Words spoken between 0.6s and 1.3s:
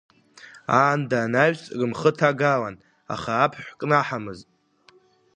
Аанда